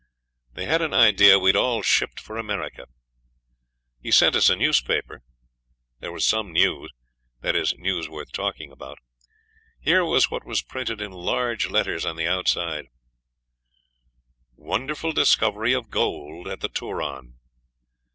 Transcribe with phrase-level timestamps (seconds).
[0.53, 2.87] They had an idea we'd all shipped for America.
[4.01, 5.21] He sent us a newspaper.
[5.99, 6.91] There was some news;
[7.41, 8.97] that is, news worth talking about.
[9.79, 12.87] Here was what was printed in large letters on the outside:
[14.55, 17.35] WONDERFUL DISCOVERY OF GOLD AT THE TURON.